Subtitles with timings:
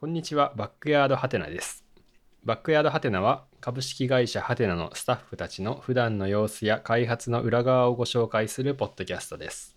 [0.00, 1.84] こんにちは、バックヤードハテナです。
[2.44, 9.76] バックヤードハテナは株式会社ハテナのスタッフたちの普段の様子や開発の裏側をご紹介するポッドキャストです。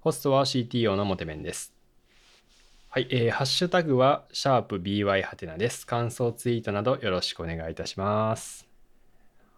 [0.00, 1.72] ホストは CTO のモテメンです。
[2.90, 5.86] はい、えーハッシュタグはシャープ BY ハテナです。
[5.86, 8.68] 感想ツイートなどよろしくお願いいたします。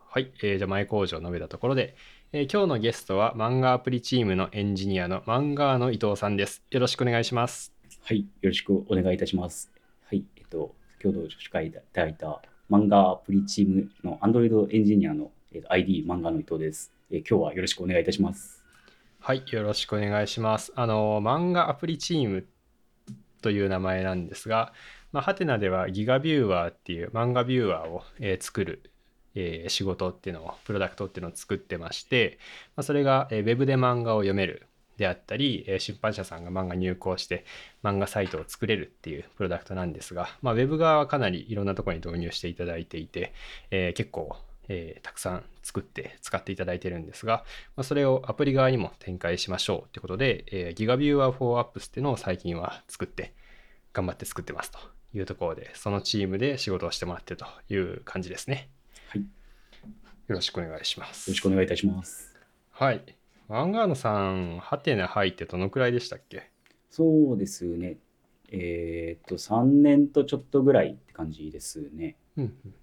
[0.08, 1.96] はい、えーじゃあ前工場を述べたところで、
[2.30, 6.62] えー今日のゲストは漫画アプリチームのエンジニアの漫画の伊藤さんです。
[6.70, 7.75] よろしくお願いします。
[8.08, 9.68] はい、よろしくお願いいたします。
[10.08, 18.62] はい、えっと、先ほどご紹介いただいた漫画アプリチームの Android エンジニアの、えっと、ID 漫画の伊藤です、え今日はよろしくお願いいたします。
[19.18, 20.72] はい、よろしくお願いします。
[20.76, 22.46] あの、漫画アプリチーム
[23.42, 24.72] という名前なんですが、
[25.10, 28.92] まあ、ハテナではギガビューワーっていう漫画ビューワーを、えー作る、
[29.34, 32.38] えー仕事っていうのを、プロダクトっていうのを作ってまして、
[32.76, 37.44] まあ、それが、えーウェブで漫画を読めるであったり、えー出版社さんが漫画入稿して
[37.82, 43.32] 漫画サイトを作れるっていうプロダクトなんですが、まあ、ウェブ側はかなりいろんなところに導入していただいていて、
[43.70, 44.36] えー結構、
[44.68, 47.44] えーたくさん作って使っていただいてるんですが、
[47.76, 53.34] まあ、それをアプリ側にも展開しましょうってことで、えー、ギガビューワー for Apps っていうのを最近は作って、
[53.92, 54.78] 頑張って作ってますと
[55.14, 58.68] いうところで、そのチームで仕事をしてもらってるという感じですね。
[59.08, 59.26] はい、よ
[60.28, 61.30] よろしくお願いします。
[61.30, 62.36] ろしくお願いいたします。
[62.70, 63.02] はい。
[63.48, 66.50] ワンガーノさん、ハテナ入ってどのくらいでしたっけ？
[66.90, 67.98] そうですね、
[68.50, 72.16] えーっと、3年とちょっとぐらいって感じですね。
[72.36, 72.74] うんうん。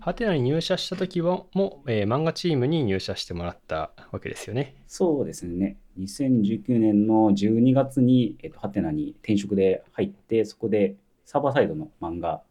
[0.00, 4.74] ハテナに入社した時はもう、えー漫画チームに入社してもらったわけですよね。
[4.88, 12.42] そうですね、2019年の12月に、えっと、ハテナに転職で入って、そこでサーバーサイドの漫画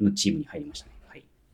[0.00, 0.92] のチームに入りましたね。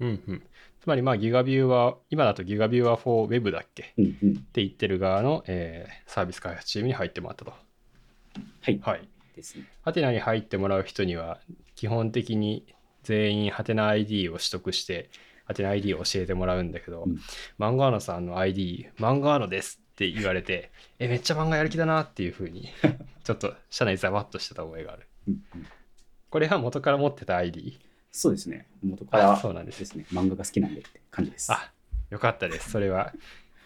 [0.00, 0.10] はい。
[0.10, 0.42] うんうん。
[0.82, 3.94] つまり、まあ、ギガビューは、今だとギガビューは for Web だっけ？
[3.96, 4.30] うんうん。
[4.32, 7.52] って言ってる側の、えーサービス開発チームに入ってもらったと。
[7.52, 8.78] はい。
[8.82, 9.08] はい。
[9.34, 9.64] ですね。
[9.82, 11.40] ハテナに入ってもらう人には、
[11.74, 12.64] 基本的に
[13.02, 15.10] 全員ハテナ ID を取得して、
[15.46, 17.18] ハテナ ID を教えてもらうんだけど、うん
[17.58, 22.68] マンガーノさんの ID、マンガーノですって言われて、え、めっちゃ漫画やる気だなっていうふうに、
[23.24, 25.06] ちょっと社内ざわっとしてた覚えがある。
[25.28, 25.66] うんうん
[26.30, 27.78] これは元から持ってた ID?
[28.16, 28.68] そうですね。
[28.84, 30.06] 元からあそうなんですですね。
[30.12, 31.52] 漫画が好きなんでって感じです。
[31.52, 31.72] あ、
[32.10, 32.70] よかったです。
[32.70, 33.12] それは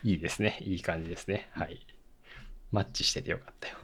[0.02, 0.56] いいですね。
[0.62, 1.48] いい感じですね。
[1.52, 1.86] はい。
[2.72, 3.76] マッチしててよかったよ。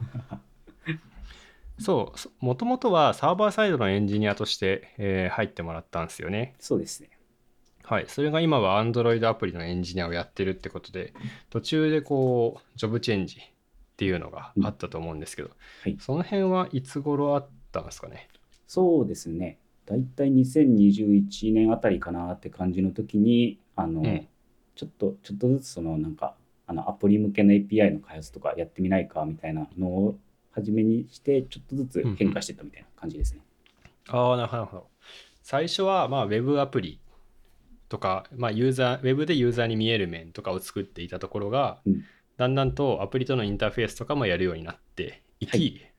[1.79, 6.55] そうそ、もともとはサーバーサイドのエンジニアとして、えー入ってもらったんですよね。
[6.59, 7.09] そうですね。
[7.83, 8.05] はい。
[8.07, 11.13] それが今は Android アプリのエンジニアをやってるってことで、
[11.51, 13.43] 途中でこう、ジョブチェンジっ
[13.97, 15.51] ていうのがあったと思うんですけど、
[15.83, 15.97] はい。
[15.99, 18.29] その辺はいつ頃あったんですかね？
[18.67, 19.59] そうですね。
[19.85, 24.27] だいたい2021年あたりかなって感じの時に、あの、うん
[24.75, 26.35] ちょっと、ちょっとずつそのなんか、
[26.67, 30.17] あのアプリ向けの API の開発とかやってみないかみたいなのを
[30.51, 33.39] 初めにして、ちょっとずつ変化していったみたいな感じですね。
[34.09, 34.87] ああ、なるほどなるほど。
[35.43, 36.99] 最初は、まあ、ウェブアプリ
[37.87, 42.03] とか、まあ、ユーザー、ウェブでユーザーに見える面とかを作っていたところが、うん
[42.37, 45.91] だんだんとアプリとのインターフェースとかもやるようになっていき、はい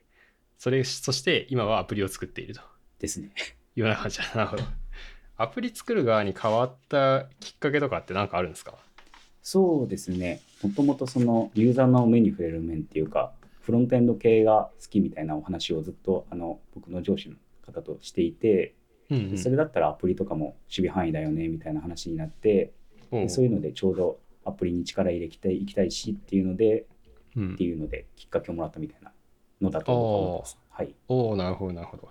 [0.59, 2.61] それ、そして今はアプリを作っていると
[2.99, 3.31] ですね。
[3.77, 4.63] いうような感じだなるほど。
[5.37, 8.75] アプリ作る側に変わったきっかけとかって何かあるんですか？
[9.43, 10.41] そうですね。
[10.63, 18.75] もともとそのユーザーの目に触れる面っていうか、フロントエンド系が好きみたいなお話をずっとあの僕の上司の方としていて、
[19.11, 22.73] うんうんそれだったらアプリとかも守備範囲だよねみたいな話になって、
[23.13, 26.87] おうでそういうのでちょうどアプリに力入れきたい行きたいしっていうので、
[27.37, 29.13] うんっていうのできっかけをもらったみたいな
[29.61, 30.59] のだと思ってます。
[30.71, 30.95] はい。
[31.09, 32.09] おおなるほどなるほど。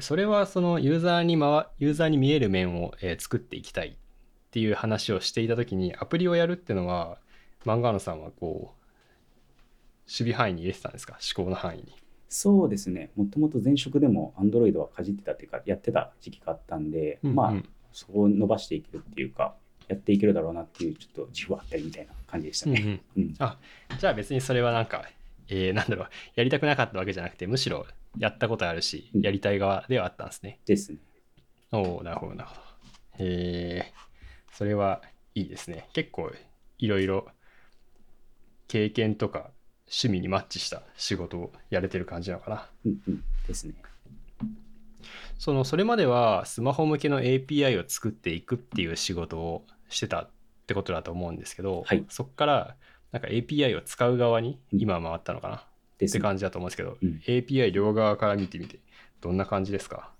[0.00, 3.92] それはそのユーザーに回ユーザーに見える面を、えー作っていきたいっ
[4.50, 7.18] ていう話をしていた時にアプリをやるっていうのは
[7.64, 8.84] 漫画野さんはこう
[10.06, 11.18] 守備範囲に入れてたんですか？
[11.36, 11.94] 思考の範囲に。
[12.28, 13.10] そうですね。
[13.16, 17.54] もともと前職でも Android はかじってたっていうか、やってた時期があったんで、うんうんまあ、
[17.92, 19.54] そこを伸ばしていけるっていうか、
[19.86, 22.82] やっていけるだろうなっていう、ちょっと自負あったりみたいな感じでしたうんうね。
[22.92, 23.34] んうん。
[23.38, 23.56] あ
[23.98, 25.04] じゃあ別にそれはなんか、
[25.48, 27.86] えー なんだろうやりたくなかったわけじゃなくてむしろ
[28.18, 30.60] やったことあるしうんやりたい側ではあったんですね。
[30.64, 30.98] ですね。
[31.72, 32.60] おおなるほどなるほど。
[33.24, 33.92] へえ
[34.52, 35.02] それは
[35.34, 35.88] いいですね。
[35.92, 36.32] 結構
[36.78, 37.28] いろいろ
[38.68, 39.50] 経験とか
[39.86, 42.70] 趣味にマッチした仕事をやれてる感じなのかな。
[42.86, 43.24] うんうん。
[43.46, 43.74] ですね。
[45.38, 50.30] そのそれまではスマホ向けの API を作っていくっていう仕事をしてたっ
[50.66, 52.76] てことだと思うんですけど、はいそこから
[53.14, 55.64] なんか API を使う側にうん今は回ったのかな、
[55.98, 56.18] ですね。
[56.18, 58.80] って感じだと思うんですけど、うん API 両側から見てみて
[59.20, 60.10] どんな感じですか？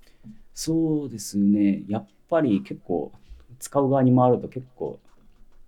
[0.55, 1.83] そうですね。
[1.89, 3.11] やっぱり結構、
[3.59, 5.01] 使う側に回ると結構、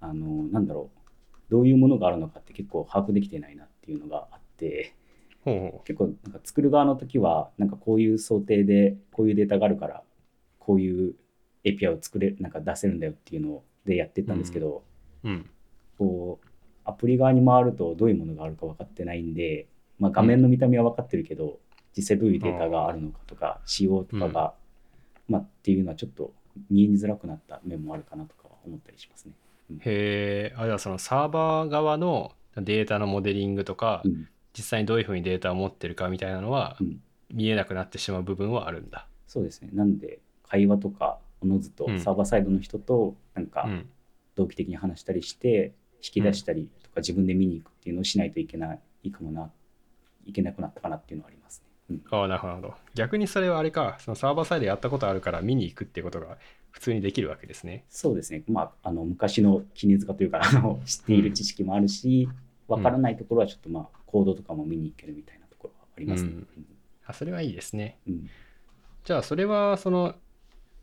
[0.00, 0.88] あの、なんだろ
[1.34, 4.94] う、どういうものがあるのかって結構把握できてないなっていうのがあって、
[5.44, 10.02] ほうほ結構なんか作る側の時はなんかこういう想定でこういうデータがあるから
[10.60, 11.14] こういう
[11.64, 14.82] API を作れなんか出せるんだよっていうのでやってったんですけど、
[15.24, 15.28] う。
[15.28, 15.50] うん。
[15.98, 16.45] こう
[16.86, 19.66] アプリ側に回るとどういうものがあるか分かってないんで、
[19.98, 21.58] まあ、画面の見た目は分かってるけど、
[21.96, 24.54] 実際どういうデータがあるのかとか仕様とかが、
[25.28, 26.32] まあ、っていうのはちょっと
[26.70, 29.32] 見えづらくなった面もあるかなとかは思ったりしますね。
[29.80, 34.28] へえ、あ、じゃあそのサーバー側のデータのモデリングとか、うん。
[34.56, 37.00] 実際にどういうふうにデータを持ってるかみたいなのは、うん。
[37.30, 39.06] 見えなくなってしまう部分はあるんだ。
[39.26, 39.70] そうですね。
[39.72, 42.00] なんで会話とかおのずとうん。
[42.00, 43.88] サーバーサイドの人となんかうん。
[44.36, 45.72] 同期的に話したりして
[46.02, 49.50] 引き出したりとか自分で見に行くっていうのをしないといけないかもな
[50.24, 51.66] いけなくなったかなっていうのはありますね。
[51.90, 52.74] うんああ、なるほど。
[52.94, 56.38] 逆にそれはあれか、そのサーバーサイドやったことあるから見に行くっていうことが
[56.70, 57.84] 普通にできるわけですね。
[57.88, 62.28] そうですね、まあ、あの昔の絹塚というかあの知っている知識もあるし、
[62.66, 66.30] わからないところはちょっとまあコードとかも見に行けるみたいなところはありますね。
[67.06, 67.98] あ、それはいいですね。
[68.08, 68.30] うん
[69.04, 70.16] じゃあそれはその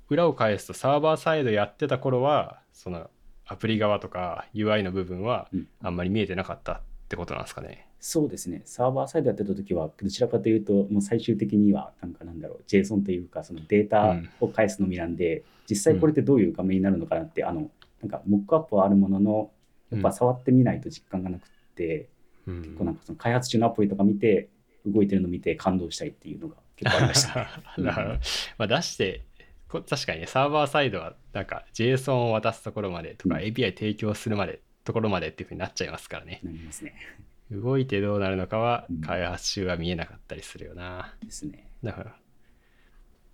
[0.10, 3.10] 裏を返すとサーバーサイドやってた頃はその
[3.46, 5.68] アプリ側とか UI の部分はうん。
[5.82, 7.88] あんまり見えてなかったってことなんですかね。
[8.00, 19.52] そうですね、サーバーサイドやってた時は、どちらかというと、もう最終的には、なんかなんだろう、JSON というか、そのデータを返すのみなんで、実際これってどういう画面になるのかなって、あの、なんか、モックアップはあるものの、
[19.90, 21.46] やっぱ触ってみないと実感がなくっ
[21.76, 22.10] て、
[22.46, 22.62] うん。
[22.62, 24.50] 結構なんかその開発中のアプリとか見て、
[24.86, 27.48] 動いてるの見て感動したりっていうのが結構ありましたね。
[27.78, 28.20] う んなるほど。
[28.58, 29.33] まあ出してこ
[29.82, 36.42] 確かにねサーバーサイドはなんか JSON を渡すところまでとか、うん API 提供するまでところまでっていうふうになっちゃいますからね。
[36.44, 36.94] なりますね。
[37.52, 41.16] 動いてどうなるのかはうん開発中は見えなかったりするよな。
[41.24, 41.68] ですね。
[41.84, 42.16] だから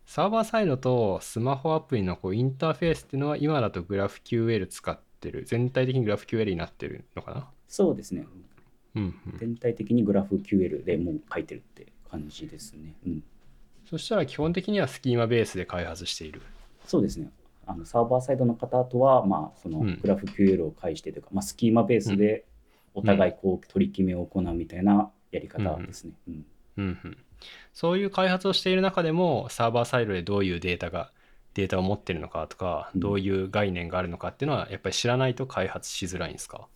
[0.06, 7.48] サーバーサイドとスマホアプリのこうインターフェースっていうのは今だと GraphQL 使ってる全体的に GraphQL になってるのかな？
[7.68, 8.26] そうですね。
[8.96, 12.96] うんうん全体的にグラフ QL でもう書いてるって感じですね。
[13.06, 13.24] うん、
[13.90, 16.42] そしたら基本的にはスキーマベースで開発している。
[16.86, 17.32] そうですね。
[17.66, 20.00] あのサーバーサイドの方とは、まあ、そのうん。
[20.00, 22.46] グラフ QL を介してというか、まあ、スキーマベースで
[22.94, 26.12] お互いこう取り決めを行うみたいなやり方ですね。
[26.28, 26.46] うん。
[26.78, 27.18] うんうん、
[27.74, 31.12] そういう開発をしている中でもサーバーサイドでどういうデータが
[31.56, 33.02] データを持ってるのかとか、うん。
[33.02, 36.68] どういう概念があるのかっていうのはやっぱり知らないと開発しづらいんですか？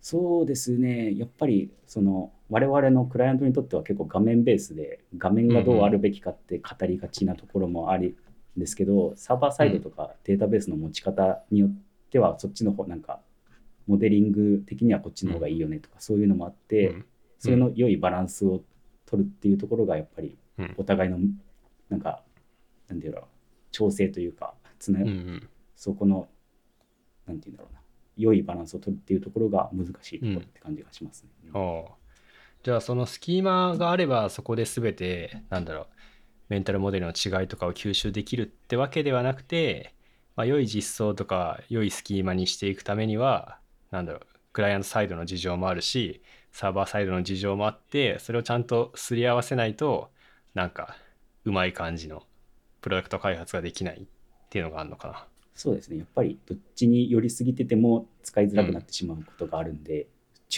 [0.00, 1.16] そうですね。
[1.16, 8.14] やっぱりその我々のクライアントにとっては結構画面ベースで画面がどうあるべきかって語りがちなところもあり
[8.56, 11.74] んですけど、サーバーサイドとかデータベースの持ち方によっ
[12.10, 13.18] てはそっちの方なんか
[13.88, 17.04] モデリング的にはこっちの方がいいよねとかそういうのもあって、うん。
[17.40, 18.62] それの良いバランスを
[19.04, 20.74] 取るっていうところがやっぱりうん。
[20.76, 21.18] お互いの
[21.88, 22.22] なんか
[22.86, 23.22] なんていうの
[23.72, 25.00] 調整というかつな、
[25.74, 26.28] そこの
[27.26, 27.80] なんていうんだろうな
[28.16, 31.50] 良いバランスを取るっていうところが難しいところって感じがしますね。
[31.52, 32.03] おう
[32.64, 35.86] じゃあそのスキーマがあればそこで全てなんだろう
[36.48, 39.94] メンタルモデルの違いとかを吸収できるってわけではなくて、
[40.34, 43.58] まあ、良い実装とか良いスキーマにしていくためには
[43.90, 46.22] なんだろうクライアントサイドの事情もあるし
[46.52, 50.10] サーバーサイドの事情もあってそれをちゃんとすり合わせないと
[50.54, 50.96] なんか
[51.44, 52.22] うまい感じの
[52.80, 55.26] プロダクト開発ができないっていうのがあるのかな。
[55.54, 60.08] そうですねやっぱりどっちに寄りすぎてても使いづらくなってしまうことがあるんで、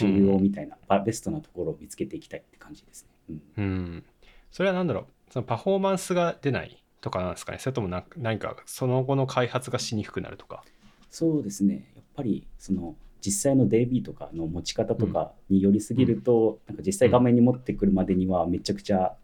[0.05, 3.37] 中央みたいな、バベストなところを見つけていきたいって感じですね。
[3.57, 3.63] うん。
[3.63, 4.03] うん。
[4.51, 5.05] それは何だろう。
[5.31, 7.59] そのパフォーマンスが出ないとかなんですかね。
[7.59, 10.63] それとも何かその後の開発がしにくくなるとか。
[11.09, 11.91] そうですね。
[11.95, 19.15] やっぱりその実際の DB とかの持ち方とかに寄りすぎると、なんか実際画面に持ってくるまでにはめちゃくちゃ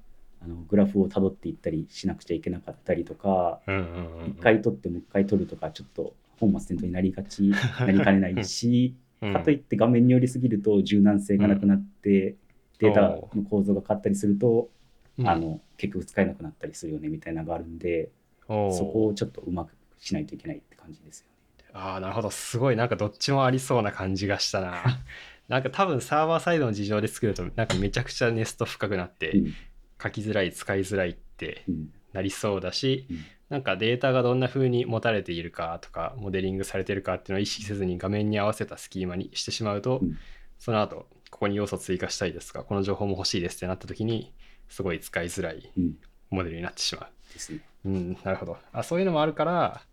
[0.42, 4.28] あのグラフをたどっていったりしなくちゃいけなかったりとかうんうんうんうん。
[4.28, 12.36] 一回取ってもう一回取るとかちょっと本末転倒になりがち なりかねないし、うんかといって画面に寄りすぎると柔軟性がなくなって、
[12.80, 13.02] データ
[13.36, 14.70] の構造が変わったりすると、
[15.18, 15.30] うん。
[15.30, 18.10] あの結局使えなくなったりするよねみたいなのがあるんで、
[18.48, 21.34] そこをちょっとうまくしないといけないって感じですよね。
[21.74, 22.32] ああなるほど。
[22.32, 22.76] すごい。
[22.76, 24.84] なんかどっちもありそうな感じがしたな。
[25.50, 29.54] なんか多分サーバーサイドの事情で作るとなんかめちゃくちゃネスト深くなってうん。
[30.02, 31.90] 書きづらい使いづらいってうん。
[32.14, 33.18] なりそうだしうん
[33.54, 40.18] なんかデータがどんな風に持たれているかとかモデリングされてるかっていうのを意識せずに画面に合わせたスキーマにしてしまうと、うん
[40.58, 44.34] その後ここに要素追加したいですかこの情報も欲しいですってなった時に
[44.70, 45.98] すごい使いづらいうん
[46.32, 47.60] モデルになってしまですね。
[47.86, 47.90] う。
[47.90, 48.58] うん、なるほど。
[48.72, 49.84] あそういうのもあるから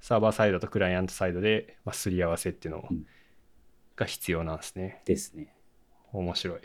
[0.00, 3.04] サーバーサイドとクライアントサイドで、まあ、すり合わせっていうのうん
[3.96, 5.02] が必要なんですね。
[5.06, 5.52] ですね。
[6.12, 6.60] 面白い。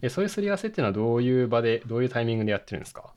[0.00, 3.12] えそういうすり合わせっていうのはどういう場でどういうタイミングでやってるんですか？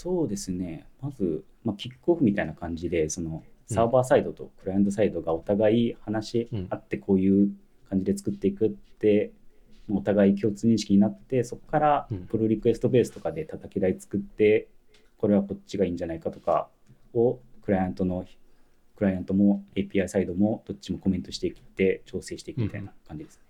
[0.00, 0.86] そうですね。
[1.02, 7.50] まず、まあ、キックオフみたいな感じで、そのサーバーサイドとクライアントサイドがお互い話し合ってこういう
[7.90, 9.32] 感じで作っていくって
[9.90, 12.18] お互い共通認識になってそこからうん。
[12.28, 14.68] プルリクエストベースとかで叩き台作って
[15.16, 16.68] これはこっちがいいんじゃないかとか
[17.12, 18.24] をクライアントの
[18.96, 23.42] クライアントも API サイドもどっちもコメントしていって調整していくみたいな感じですね。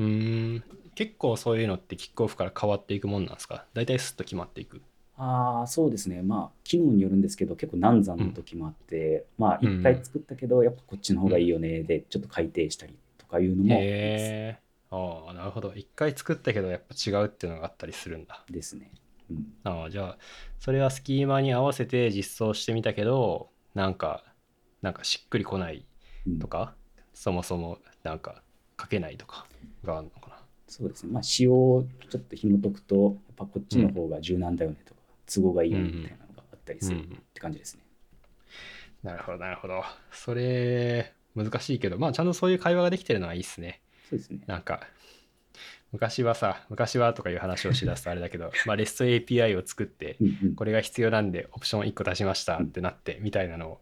[0.00, 0.64] うーん。
[0.94, 3.64] 結構そういうのってキックオフから変わっていくもんなんですか？
[3.72, 4.82] 大体スッと決まっていく
[5.18, 6.22] ああそうですね。
[6.22, 15.72] まあ機能によるんですけど結構難産の時もあって、まあうん一回作ったけどやっぱこっちの方がいいよねでちょっと改定したりとかいうのもへえああなるほど。
[15.74, 18.44] 一回作ったけどやっぱ違うっていうのがあったりするんだ。
[18.50, 18.90] ですね。
[19.30, 19.52] うん。
[19.64, 20.18] ああじゃあ
[20.58, 24.24] それはスキーマに合わせて実装してみたけどなんか
[24.82, 25.84] なんかしっくりこない
[26.26, 26.38] うん。
[26.38, 26.74] とか、
[27.14, 28.42] そもそもなんか
[28.80, 29.46] 書けないとか
[29.84, 30.36] があるのかな。
[30.68, 31.12] そうですね。
[31.12, 32.96] まあ仕様をちょっと紐解くと
[33.28, 34.97] やっぱこっちの方が柔軟だよねとか、
[35.32, 37.22] 都合がいいみたいなのがあったりするっうん。
[37.34, 37.82] て感じですね。
[39.02, 39.84] なるほどなるほど。
[40.10, 43.80] それ難しいけどまあちゃんとそういう会話ができてるのはいいっすね。
[44.08, 44.40] そうですね。
[44.46, 44.80] なんか
[45.92, 50.16] 昔はさ昔はとかいう話をしだすとあれだけど、 まあ、REST API を作って
[50.56, 53.80] これが必要なんでオプション1個足しましたってなってみたいなの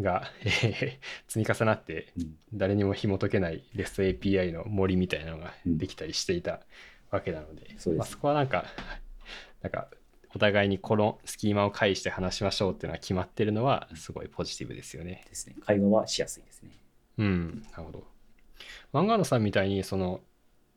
[0.00, 0.98] が、えー
[1.28, 2.36] 積み重なってうん。
[2.54, 6.60] 誰にも紐解けない REST API の森みたいなのができたりしていた
[7.10, 7.98] わけなので、そうです。
[7.98, 8.64] まあ、そこはなんか
[9.62, 9.88] なんか
[10.34, 15.24] お互いにこのスキーマを介して話しましょうっていうのは決まってるのはすごいポジティブですよね。
[15.28, 15.56] ですね。
[15.64, 16.70] 会話はしやすいですね。
[17.18, 18.04] うん、なるほど。
[18.92, 20.20] 漫画野さんみたいにその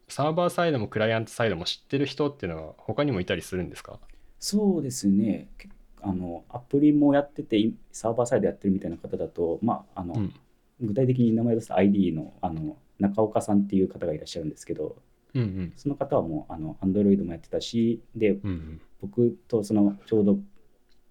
[0.07, 3.99] サーバーサイドもクライアントサイドも知ってる人っていうのは他にもいたりするんですか？
[4.39, 5.47] そうですね。
[5.57, 10.33] 結あのアプリもやってていサーバーサイドやってるみたいな方だと、まああのうん
[10.79, 14.95] 具体的に名前出すと ID のあの中岡さんっていう方がいらっしゃるんですけど、
[15.33, 20.37] うんうんその方はもうあの Android もやってたし、でうんうん僕とそのちょうど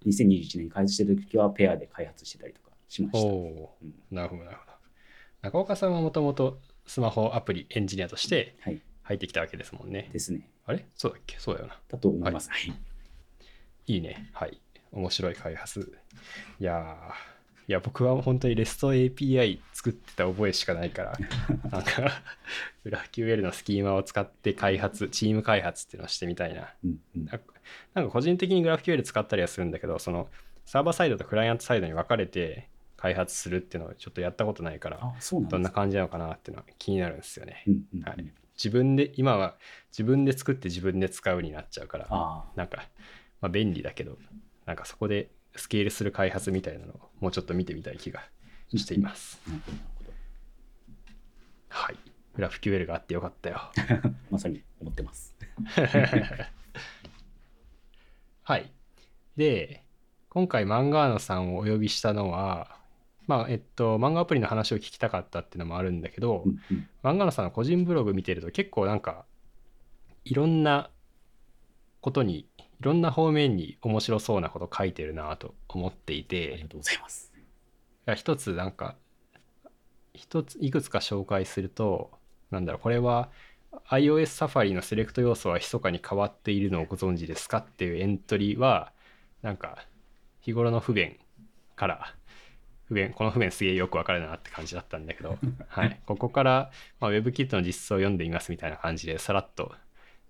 [0.07, 3.19] 2021年に開発してる時はペアで開発してたりとかしました。
[3.19, 4.73] おおうんーなるほどなるほど。
[5.43, 10.09] 中岡さんはもともとスマホアプリエンジニアとしてはい、入ってきたわけですもんね。
[10.13, 10.49] ですね。
[10.67, 10.85] あれ？
[10.95, 11.37] そうだっけ？
[11.39, 11.79] そうだよな。
[11.89, 12.51] だと思います。
[12.51, 12.73] はい。
[13.87, 14.31] いいね。
[14.33, 14.61] はい。
[14.93, 15.93] 面白い開発。
[16.61, 17.36] いやー
[17.69, 21.19] いや僕は本当に REST API 作ってた覚えしかないから、
[21.71, 22.23] なんか
[22.85, 26.73] GraphQL のスキーマを使って開発、チーム開発っていうのをしてみたいな。
[26.85, 27.27] うんうん
[27.95, 30.29] なんか個人的に GraphQL 使ったりはするんだけど、その
[30.65, 35.71] サーバーサイドとクライアントサイドに分かれて開発するっていうのをちょっとやったことないから、んどんな。
[35.71, 37.65] 感じなのかなっていうのは気になるんですよね。
[37.67, 39.59] うんうんうんはい自分で、今は
[39.91, 42.89] 自分で作って自分で使うになっちゃうから、あなんか、
[43.43, 44.17] まあ、便利だけど、
[44.65, 48.23] なんかそこでスケールする開発みたいなのをもうちょっと見てみたい気が
[48.75, 49.41] しています。
[51.69, 51.97] はい。
[52.35, 53.61] グラフ QL があってよかったよ。
[54.31, 55.35] まさに思ってます。
[58.43, 58.71] はい。
[59.37, 59.85] で、
[60.29, 62.77] 今回漫画野さんをお呼びしたのは、
[63.27, 69.25] まあ、えっと、漫画アプリの話を聞きたかったっていうのもあるんだけど、うんうん漫画野さんの個人ブログ見てると結構なんか、
[70.25, 70.91] いろんな
[72.01, 72.49] ことに、
[72.81, 77.33] いろんな方面に面白そうなこと書いてるなと思っていありてが、とうございます。
[78.15, 78.97] 一つなんか
[80.15, 82.11] 一ついくつか紹介すると
[82.51, 83.31] なんだろうこれは
[83.91, 88.93] iOS サファリのセレクト要素は密かに変わっているのをご存知ですかっていうエントリーは
[89.43, 89.85] なんか
[90.41, 91.19] 日頃の不便
[91.75, 92.15] から
[92.87, 99.75] 不便この不便すげえよくわかるなって感じだったんだけど、 はい、ここから、まあ、WebKit の実装を読んでみますみたいな感じでさらっと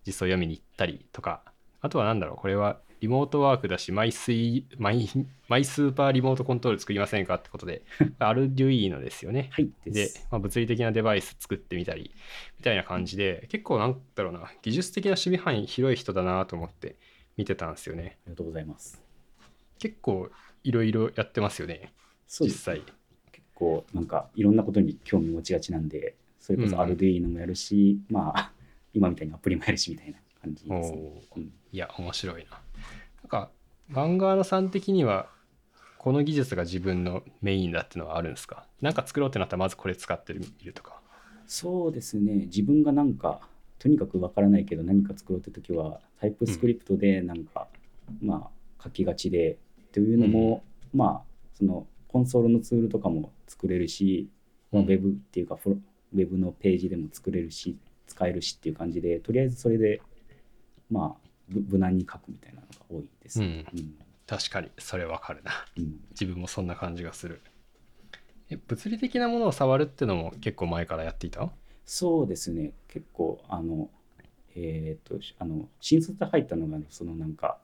[0.06, 1.42] 実装を読みに行ったりとか
[1.87, 5.09] あとはなんだろうこれはリモートワークだしマイスイマイ
[5.49, 7.83] マイスーパーリモートコントロール作りませんかってことで
[8.19, 9.50] Arduino ですよね。
[9.52, 9.71] はい。
[9.85, 12.11] でまあ、物理的なデバイス作ってみたり
[12.59, 16.97] みたいな感じで結構なんだろうな技術的な守備範囲広い人だなと思って
[17.37, 18.19] 見てたんですよね。
[18.25, 19.00] ありがとうございます。
[19.78, 20.28] 結構
[20.64, 21.93] いろいろやってますよね
[22.26, 22.62] 実そうです。
[22.62, 22.83] 際。
[23.31, 28.52] 結構なんかいろんなことに興味持ちがちなんで、それこそうんうん Arduino もやるし、まあ
[28.95, 30.98] 今みたいにアプリもやるしみたいな感じおですね。
[31.36, 32.50] ーうんいや面白いな。
[32.50, 32.58] な
[33.26, 33.50] んか
[33.90, 35.28] バンガードさん的には
[35.98, 38.66] この技術が自分のメインだっていうのはあるんですか？
[38.80, 41.00] なんか作ろうってなったらまずこれ使ってみるとか。
[41.46, 42.46] そうですね。
[42.46, 43.40] 自分がなんか
[43.78, 47.68] とにかくわからないけど何か作ろうって時はタイプスクリプトでなんか、
[48.22, 49.58] まあ書きがちで
[49.92, 50.62] というのも、
[50.94, 51.22] まあ
[51.54, 54.28] そのコンソールのツールとかも作れるし、
[54.72, 55.76] まあ、ウェブっていうかフロ
[56.14, 57.76] ウェブのページでも作れるし
[58.06, 60.00] 使えるしっていう感じでとりあえずそれで
[60.90, 63.64] まあぶ無難に書くみたいなのが多いですね。
[63.73, 63.95] うん
[64.26, 65.52] 確かにそれわかるな。
[65.76, 67.40] うん自分もそんな感じがする。
[68.50, 71.49] え物理的なものを触るっていうのも結構前からやっていた？
[71.85, 73.88] そうですね結構あの
[74.57, 77.59] えっ、とあの新卒で入ったのがそのなんか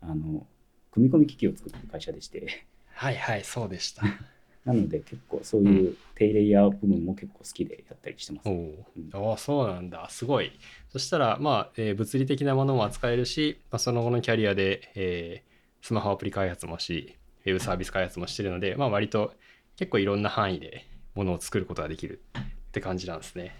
[0.00, 0.46] あの
[0.90, 4.02] 組み込み機器を作ってる会社でしてはいはいそうでした。
[4.64, 8.54] なので結構そういう低レイヤー部分も結構好きでやったりしてます、おう。
[8.54, 9.10] ん。
[9.14, 10.06] お、ああそうなんだ。
[10.10, 10.52] すごい。
[10.90, 15.50] そしたらまあ、えー物理的なものも扱えるし、まあ、その後のキャリアで、えー
[15.82, 19.32] スマホアプリ開発もしウェブサービス開発もしてるので、まあ、割と
[19.76, 23.56] 結構いろんな範囲でものを作ることができるって感じなんですね。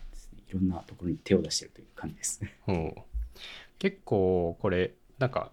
[0.46, 2.40] いろんなところに手を出してるという感じです。
[2.66, 2.72] う。
[2.72, 2.94] ん
[3.78, 5.50] 結構これなんか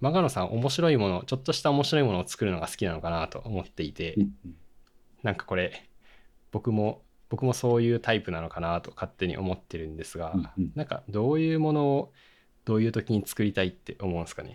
[0.00, 4.54] マ野さん面白いものちょっとした面白いものを作るのが好きなのかなと思っていて、うんうん
[5.26, 5.72] なんかこれ
[6.52, 10.72] 僕も僕もそういうタイプなのかなと勝手に思ってるんですが、うんうん。
[10.76, 12.12] なんかどういうものを
[12.64, 14.54] どういう時に作りたいって思うんですかね？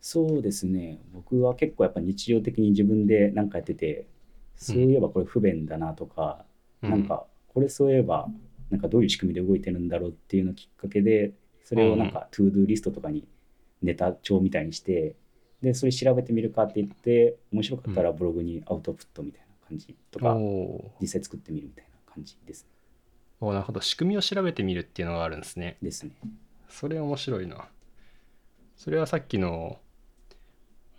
[0.00, 1.00] そうですね。
[1.12, 4.06] 僕は結構やっぱ日常的に自分で何かやってて
[4.54, 6.44] そういえばこれ不便だなとか、
[6.84, 8.28] うなんかこれそういえば
[8.70, 11.32] なんかどういう仕組みで動いてるんだろうっていうのきっかけで
[11.64, 13.26] それをなんか ToDo リストとかに
[13.82, 15.16] ネタ帳みたいにして
[15.62, 20.34] でそれ調べてみるかって言って面白かったらブログにアウトプットみたいな感じとか、
[21.00, 22.66] 実際作ってみるみたいな感じです
[23.40, 25.76] おーなるほど仕組みを調べてみるっていうのがあるんですね。
[25.82, 26.12] ですね。
[26.68, 27.68] それ面白いな。
[28.76, 29.78] それはさっきの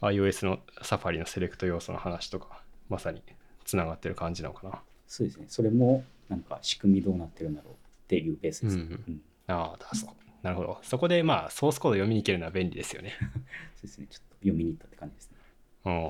[0.01, 3.23] iOS のサファリのセレクト要素の話とかまさに
[3.65, 4.79] つながってる感じなのかな。
[5.07, 5.45] そうですね。
[5.47, 8.75] それもなんか仕組みどうなってるんだろうっていうベースです。
[8.75, 10.09] うんうんああ、だそう。
[10.43, 10.77] なるほど。
[10.83, 13.13] そこでまあソースコード読みに行けるのは便利ですよね。
[13.75, 14.07] そうですね。
[14.09, 15.37] ちょっと読みに行ったって感じですね。
[15.85, 15.93] うん。
[15.93, 16.01] い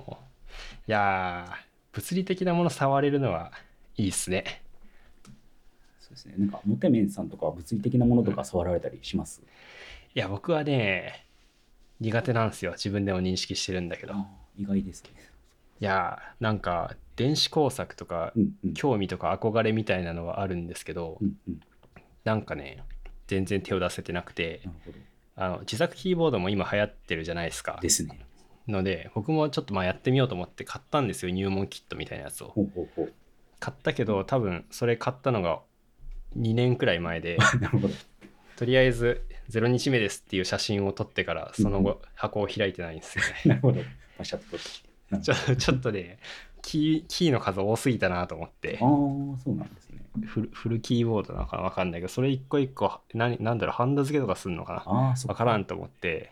[0.88, 1.67] やー、
[1.98, 3.51] 物理的なもの触れるのは
[3.96, 4.62] いいっすね。
[6.00, 6.36] そうですね。
[6.38, 9.42] なんか、モテメンさんとかは物理的なものとか触られたりします、
[10.13, 11.25] いや、僕はね、
[12.00, 12.74] 苦手なんですよ。
[12.74, 14.13] 自分でも認識してるんだけど。
[14.60, 15.10] 意外ですね。
[15.80, 18.74] やー、なんか電子工作とかうんうん。
[18.75, 21.60] 興味とか憧れみたいなのはあるんですけど、うんうん。
[22.24, 22.84] なんかね、
[23.25, 24.62] 全然手を出せてなくて。
[25.39, 27.80] あの自作キーボードも今流行ってるじゃないですか。
[27.82, 28.26] ですね。
[28.68, 31.32] ので、僕もちょっとまあやってみようと思って買ったんですよ。
[31.32, 32.50] 入門キットみたいなやつを。
[32.50, 33.14] ほうほうほう。
[33.60, 35.62] 買ったけど、多分それ買ったのが
[36.38, 37.38] 2年くらい前で。
[38.58, 43.32] とりあえず0日目ですっていう写真を撮ってから、その後箱を開いてないんですよね。
[43.46, 43.82] なるほど。
[44.18, 46.20] パシャッちょちょっとね
[46.62, 50.01] キー、キーの数多すぎたなと思って、ああ、そうなんですね。
[50.25, 56.32] フルフルキーボードなのかなわかんないけど、それ一個一個、何なんだろう、ハンダ付けとかすんのかああ、そなっわからんと思って、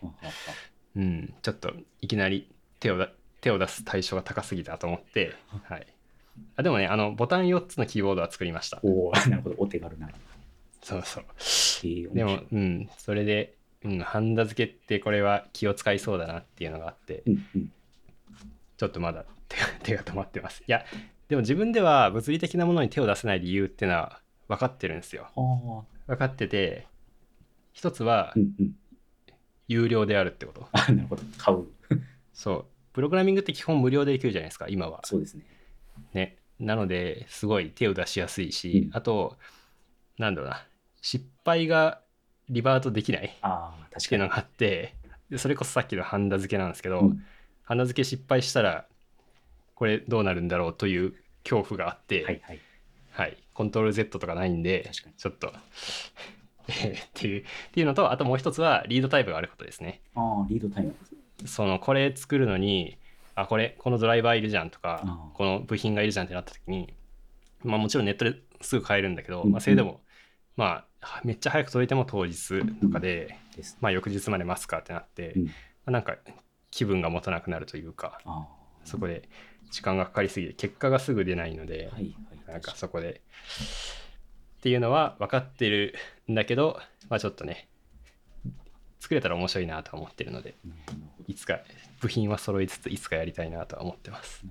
[0.95, 3.09] うん、ちょっといきなり手をだ
[3.41, 5.33] 手を出す対象が高すぎたと思って、
[5.69, 5.87] はい。
[6.57, 8.79] あでもね、あの、ボタン4つのキーボードは作りました。
[8.83, 9.55] おお、 なるほど。
[9.59, 10.09] お手軽な。
[10.81, 11.23] そうそう。
[11.29, 17.71] えー、でもうん、それで、うん、ハンダ付けってこれは気を使いそうだなっていうのがあって、うんうん。
[18.77, 20.63] ちょっとまだ手が 手が止まってます。
[20.67, 20.85] いや、
[21.27, 25.29] でも自分では物理的なものに手を出せない理由っていうのは分かってるんですよ。
[26.07, 26.87] 分かってて、
[27.73, 28.75] 一つはうんうん。
[29.67, 30.67] 有料であるってこと？
[30.71, 31.23] あなるほど。
[31.37, 31.65] 買う。
[32.33, 32.65] そう。
[32.93, 35.01] プログラミングって基本無料でできるじゃないですか、今は。
[35.03, 35.43] そうですね。
[36.13, 36.37] ね。
[36.59, 39.37] なので、すごい手を出しやすいし、うんあと、
[40.17, 40.65] なんだろうな、
[41.01, 42.01] 失敗が
[42.49, 44.07] リバートできないっああ、確かに。
[44.07, 44.95] ていうのがあって、
[45.29, 47.25] でそれこそさっきのハンダ付けなんですけど、うん
[47.63, 48.85] ハンダ付け失敗したら、
[49.73, 52.59] これどうなるんだろうという恐怖があって、はいはい。
[53.11, 56.34] はい、コントロール Z とかないんで、確かにちょっと、えー
[56.71, 60.01] っていう、っていうのと、あともう一つはリードタイプがあることですね。
[60.15, 60.95] ああ、リードタイム。
[61.45, 62.97] その、これ作るのに、
[63.35, 66.93] あ、これ、このドライバーいるじゃんとかこの部品がいるじゃんってなった時に、
[67.63, 70.01] まあもちろんネットですぐ買えるんだけど、うんまあそれでも、
[70.55, 73.77] まあ、めっちゃ早く届いても当日とかで、です。
[73.81, 75.51] まあ翌日まで待つかってなって、うんま
[75.87, 76.17] あなんか
[76.71, 78.47] 気分が持たなくなるというか、あ
[78.85, 79.29] そこで
[79.71, 82.51] 時間がかかりすぎて、結果がすぐ出ないのであ、、はいはい。
[82.53, 83.21] なんかそこで。
[84.65, 85.93] っていうのは分かってる
[86.27, 87.67] んだけど、まあちょっとね、
[88.99, 90.55] 作れたら面白いなとは思ってるので、
[91.27, 91.59] いつか
[92.01, 94.43] 部品は揃いつつ、いつかやりたいなとは思ってます。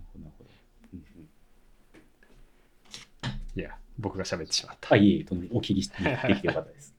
[3.57, 4.95] いや、僕が喋ってしまった。
[4.95, 6.95] あ、いえいえ、お聞きしてできてよかったです。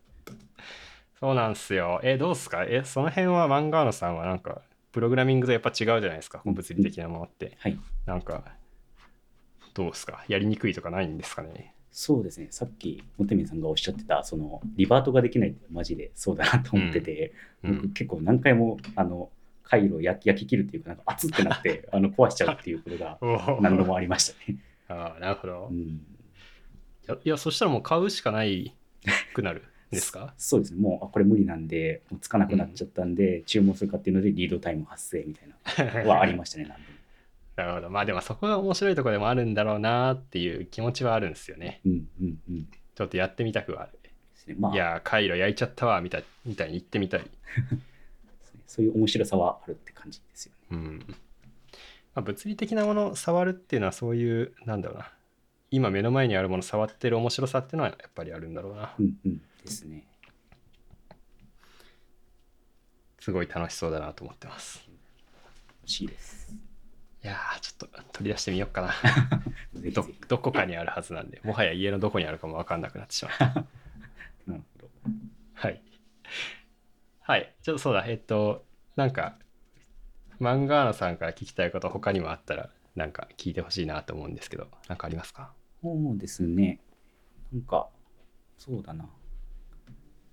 [1.18, 2.02] そうなんすよ。
[2.04, 2.66] え、どうっすか？
[2.66, 7.56] え、その辺は漫画のさんはなんか、プログラミングとやっぱ違うじゃないですか、うん物理的なものって。
[7.62, 7.80] はい。
[8.06, 8.44] なんか、
[9.74, 10.26] どうっすか？
[10.28, 11.72] やりにくいとかないんですかね？
[11.98, 12.48] そうですね。
[12.52, 17.32] さっき、モテミンさんがおっしゃってた、その、リバートができないってマジでそうだなと思ってて、
[17.64, 17.76] うん。
[17.78, 19.30] 僕結構何回も、あの、
[19.64, 23.18] 回路を焼き切るっていうか、なんか熱ってなって、 あの壊しちゃうっていうことが
[23.62, 24.58] 何度もありましたね。
[24.90, 25.74] ああ、なるほどう。
[25.74, 26.00] ん、い
[27.08, 28.76] や、いやそしたらもう買うしかない
[29.34, 30.34] くなるんですか？
[30.38, 30.82] そうですね。
[30.82, 35.48] もう、あこれ無理なんで、もうつかなくなっちゃったんで、注文するかっていうので、リードタイム発生みたい
[35.96, 36.95] なのはありましたね、何度も。
[37.56, 37.90] なるほど。
[37.90, 41.82] まあでもそこが面白いところでもあるんだろうなっていう気持ちはあるんですよね。
[41.86, 42.68] うんうんうん。
[42.96, 44.00] ちょっとやってみたくはある。
[44.60, 47.26] まあ、いやー、回路焼いちゃったわみたいみたいに言ってみたい。
[48.68, 50.58] そういう面白さはあるって感じですよね。
[50.72, 51.00] うん。
[51.08, 51.16] ま
[52.16, 55.12] あ、物理的なものを触るっていうのはそういうなんだろうな
[55.70, 60.08] 今目の前にあるものを触ってる面白さっていうのはやっぱりあるんだろうなうんうんですね。
[63.20, 64.88] すごい楽しそうだなと思ってます
[65.82, 66.54] 欲しいです。
[67.26, 68.94] いやーちょっと取り出してみようかな
[69.74, 70.22] ど ぜひぜひ。
[70.28, 73.46] どこかにあるはずなんでもはや家のどこにあるかも分かんなくなってしまった
[74.46, 74.90] なるほど。
[75.56, 75.82] はい
[77.22, 78.64] はいちょっとそうだえっと
[78.96, 79.40] なんか
[80.38, 85.52] マンガーナさんから聞きたいこと他にもあったらなんか聞いてほしいなと思うんですけどなんかありますか？
[85.82, 86.80] そうですね。
[87.52, 87.90] なんか、
[88.58, 89.10] そうだな。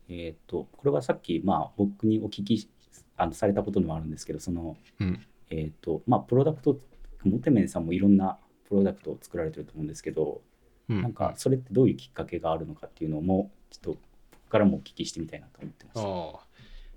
[0.08, 2.68] えっ、と、これはさっき、まあ、僕にお聞き
[3.16, 6.78] あのされたことでもあるんですけど、その、うんえっ、と、まあ、プロダクト、
[7.24, 8.38] モテメンさんもいろんな
[8.68, 10.40] プロダクトを作られてると思うんですけど、
[10.88, 11.02] うん。
[11.02, 14.00] なんか、それってどういうきっかけがあるのかっていうのも、ちょっと、
[14.32, 15.98] 僕からもお聞きしてみたいなと思ってます。
[15.98, 16.52] ああ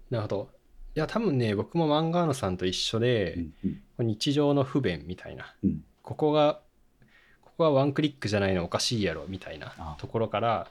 [0.10, 0.50] なるほど。
[0.96, 4.08] いや多分ね僕もマンガーナさんと一緒で、うんうん。
[4.08, 5.54] 日常の不便みたいな。
[5.63, 5.84] うん。
[6.02, 6.62] ここが
[7.41, 10.68] ここはワンクリックじゃないのおかしいやろみたいなあところから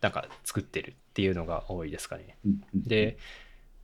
[0.00, 2.36] なんか作ってるっていうのが多いですかね。
[2.44, 2.82] うんうん。
[2.82, 3.16] で、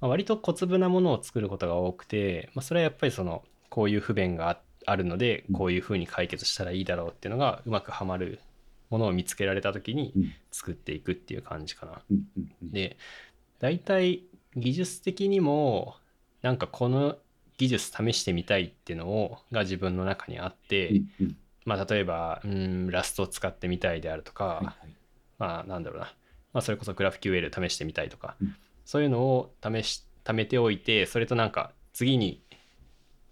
[0.03, 5.55] まあ、割と小粒なものを作ることが多くて、まあ、それはやっぱりそのこういう不便がああるのでうん。
[5.55, 8.41] こういうふうに解決したらいいだろうっていうのがうまくはまる
[8.91, 10.33] ものを見つけられた時にうん。
[10.51, 12.03] 作っていくっていう感じかな。
[12.62, 12.99] で
[13.61, 14.25] 大体
[14.57, 15.95] 技術的にも
[16.43, 17.17] なんかこの
[17.57, 21.01] 技術試してみたいっていうのをが自分の中にあって、
[21.65, 24.75] まあ、例えばうんラストを使ってみたいであるとか、
[25.38, 26.12] まあなんだろうな、
[26.53, 32.42] まあ、それこそグラフ QL 試してみたいとか、うんそういうのを試し貯めておいてそれとなんか次に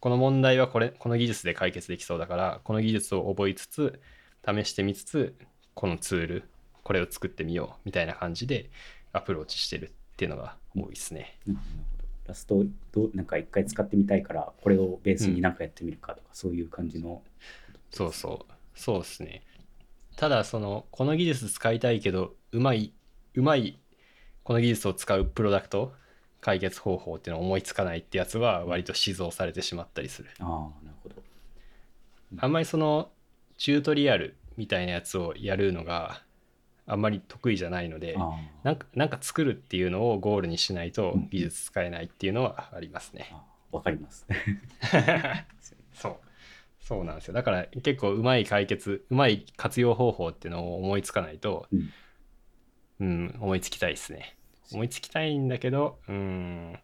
[0.00, 4.00] この問題はこれこの技術で解決できそうだからこの技術を覚えつつ
[4.46, 5.36] 試してみつつ
[5.74, 6.44] このツール
[6.82, 8.70] これを作ってみようみたいな感じで
[9.12, 11.38] アプローチしてるっていうのが多いですね。
[12.26, 17.22] ラストどうなんか一回使ってみたいからこれをベースになんかやってみるかとか、そういう感じの。
[17.90, 18.52] そうそう。
[18.74, 19.42] そうですね。
[20.16, 22.92] ただそのこの技術使いたいけどうまい
[23.34, 23.78] うまい
[24.44, 25.92] この技術を使うプロダクト
[26.40, 30.30] 解決方法っていうのを思いつかないってやつは割と死蔵されてしまったりする。
[30.40, 30.46] ああ
[30.84, 31.14] なるほど。
[32.38, 33.10] あんまりその
[33.58, 36.22] チュートリアルみたいなやつをやるのが
[36.86, 38.30] あんまり得意じゃないのであ
[38.62, 41.28] なんかなんか作るっていうのをゴールにしないとうん。
[41.30, 43.28] 技術使えないっていうのはありますね。
[43.32, 44.26] あああわかります。
[45.94, 46.16] そう。
[46.80, 47.34] そうなんですよ。
[47.34, 51.90] だから結構うまい解決うまい活用方法っていうのを思いつかないとうん
[53.00, 54.36] うん、思いつきたいですね。
[54.72, 56.78] 思いつきたいんだけどうん、ま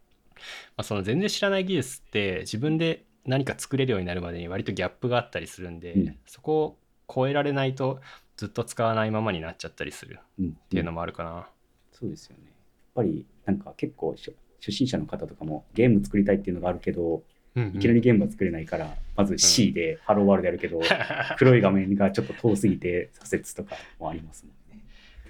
[0.79, 6.17] あ、その全然知らない技術って自分で何か作れるようになるまでに割とギャップがあったりするんで、うん。
[6.27, 6.79] そこを
[7.13, 8.01] 超えられないと
[8.37, 10.49] ずっと使わないままになっちゃったりするうん。
[10.49, 11.49] っていうのもあるかな、
[11.93, 12.45] そうですよね。
[12.47, 12.53] やっ
[12.95, 17.23] ぱりなんか結構初初心者の方とかもゲーム作りたいっていうのがあるけど
[17.55, 17.77] うんうん。
[17.77, 20.81] いきなりゲームは作れないから、まず C でハローワールドやるけど、
[21.39, 24.66] 黒い画面がちょっと遠すぎて左折とかもありますもんね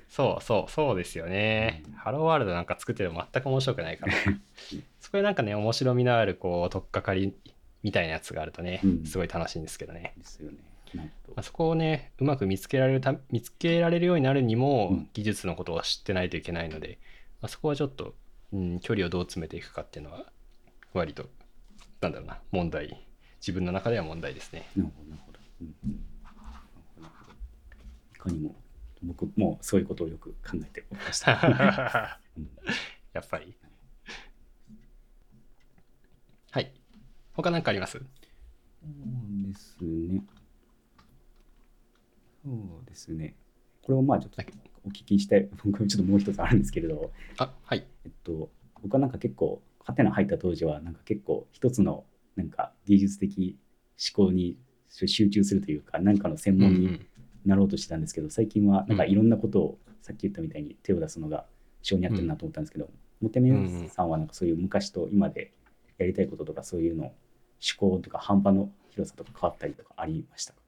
[0.08, 1.92] そうそうそうですよね、うん。
[1.92, 4.12] ハローワールドなんか作ってても全く面白くないから。
[5.00, 7.34] そこでなんかね面白みのあるこう取っかかり
[7.82, 9.04] みたいなやつがあるとね、うん。
[9.04, 10.14] すごい楽しいんですけどね。
[10.16, 10.58] ですよね。
[10.94, 11.02] ま
[11.36, 15.10] あ、そこをねうまく見つけられるた見つけられるようになるにも、うん。
[15.12, 16.98] 技術のことを知ってないといけないので、
[17.40, 18.14] まあ、そこはちょっと、
[18.52, 20.32] うん、距離をどう詰めていくかっていうのは
[20.94, 21.28] 割と
[22.00, 23.02] なんだろうな問題。
[23.40, 24.66] 自分の中では問題ですね。
[24.76, 26.00] なるほどなるほど、うんうん。
[26.22, 26.44] なるほ
[26.96, 27.36] どなるほど。
[28.14, 28.56] いかにも
[29.06, 32.48] 僕もそういうことをよく考えておりました、 やうん
[33.20, 33.54] っぱり。
[36.50, 36.72] はい。
[37.32, 37.98] 他何かあります？
[37.98, 38.06] そう
[39.48, 40.22] ですね。
[42.44, 43.34] そうですね。
[43.82, 44.42] これをまあちょっと
[44.84, 47.86] お聞きしたい、僕もちょっともう一つあるんですけれど、あはい。
[48.04, 48.50] えっと、
[48.82, 52.04] 僕はなんか結構、ハテナ入った当時は、なんか結構一つの
[52.36, 53.58] なんか芸術的
[54.14, 57.00] 思考に集中するというか、何かの専門に
[57.46, 61.46] なろうとしてたんですけど、最近はなんかいろんなことを、さっき言ったみたいに手を出すのが
[61.82, 62.88] 性に合ってるなと思ったんですけど、
[63.20, 65.52] モテメンさんはなんかそういう昔と今で
[65.98, 67.14] やりたいこととかそういうの思
[67.78, 70.60] 考とか半端の広さとか変わったりとかありましたか？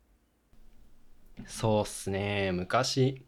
[1.47, 2.51] そうっすね。
[2.53, 3.23] 昔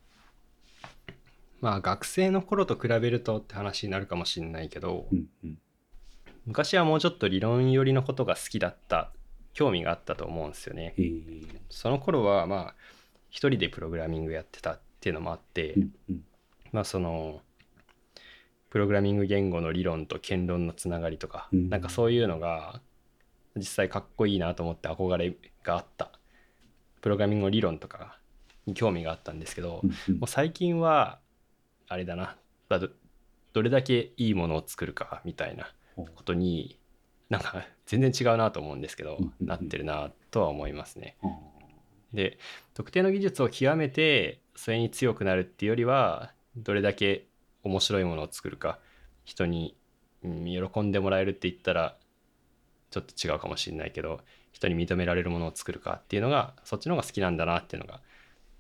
[1.60, 5.58] まあ学生の頃と比べるとって話になるかもしれないけど、うんうん。
[6.46, 9.12] 昔はもうちょっと理論寄りのことが好きだった
[9.52, 10.94] 興味があったと思うんですよね。
[11.68, 12.74] その頃はまあ
[13.30, 16.24] 一人でプログラミングやってたっていうのもあって、うんうん。
[16.72, 17.40] まあその
[18.68, 21.68] プログラミング言語の理論と言論のつながりとか、うん。
[21.70, 22.80] なんかそういうのが
[23.56, 26.10] 実際かっこいいなと思って憧れがあった。
[27.00, 28.18] プログラミングの理論とか
[28.66, 30.18] に興味があったんですけど、うんうん。
[30.20, 31.18] もう最近は
[31.88, 32.36] あれだな。
[32.68, 32.88] まあど
[33.52, 35.72] どれだけいいものを作るかみたいな
[36.14, 36.78] ことに
[37.28, 41.16] なんか全然違うなと思うんですけど、うんなってるなとは思いますね。
[42.12, 42.38] で
[42.74, 47.26] 特定の技術を極めてそれに強くなるっていうよりはどれだけ
[47.62, 48.78] 面白いものを作るか
[49.24, 49.76] 人に、
[50.24, 51.96] うん喜んでもらえるって言ったら
[52.90, 54.20] ちょっと違うかもしれないけど
[54.52, 58.00] 人に認められるものを作るかっていうのがそっちの方が好きなんだなっていうのが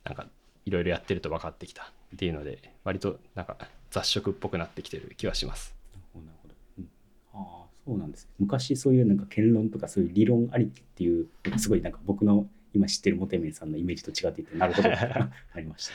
[0.04, 0.26] なんか
[0.64, 3.56] いろいろやってると分かってきたっていうので割となんか
[3.90, 5.74] 雑食っぽくなってきてる気はします。
[6.14, 6.54] なるほど。
[6.78, 6.88] うん、
[7.34, 8.28] あ、そうなんです。
[8.38, 11.26] 昔そういうなんか言論とかそういう理論ありきっていう、
[11.58, 15.94] すごいなんか僕の今知ってるモテメンさんのイメージと違っていて、なるほど なりました。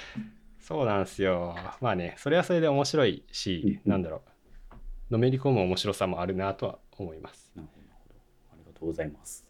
[0.59, 1.55] そうなんですよ。
[1.79, 4.23] まあね、それはそれで面白いし、うんなんだろ
[4.71, 7.51] う、のめり込む面白さもあるなとは思います。
[7.55, 8.15] なるほど。
[8.53, 9.47] ありがとうございます。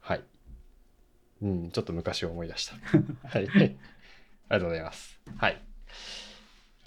[0.00, 0.22] はい。
[1.42, 2.76] うん、ちょっと昔を思い出した。
[3.28, 3.48] はい。
[3.48, 3.76] あり
[4.48, 5.20] がとうございます。
[5.36, 5.54] はい。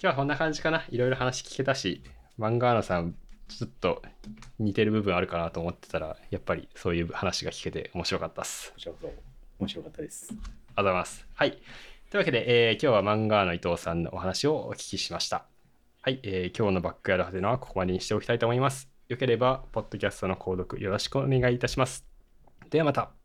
[0.00, 0.86] 日はこんな感じかな。
[0.88, 2.02] いろいろ話聞けたし、
[2.38, 3.16] マンガーナさん、
[3.48, 4.02] ちょっと
[4.58, 8.72] 似てる部分あるかなと思ってたら、やっぱりそういう話が聞けて面白かったです。
[8.72, 9.27] こちらこそ
[9.58, 10.28] 面白かったです。
[10.30, 11.26] ありがとうございます。
[11.34, 11.50] はい。
[11.50, 11.60] とい
[12.14, 15.44] うわけで、えー今日は漫画の伊藤さんのお話をお聞きしました。
[16.00, 18.88] はい、えー今日のバックヤードハテナはここまでにしておきたいと思います。
[19.08, 22.06] よければ、ポッドキャストの購読よろしくお願いいたします。
[22.70, 23.17] ではまた。